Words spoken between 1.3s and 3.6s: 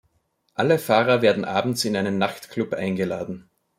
abends in einen Nachtclub eingeladen.